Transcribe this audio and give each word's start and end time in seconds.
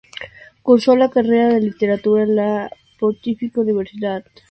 Cursó 0.63 0.95
la 0.95 1.11
carrera 1.11 1.49
de 1.49 1.61
Literatura 1.61 2.23
en 2.23 2.35
la 2.35 2.71
Pontificia 2.97 3.61
Universidad 3.61 3.99
Javeriana 3.99 4.15
de 4.23 4.23
Bogotá. 4.29 4.39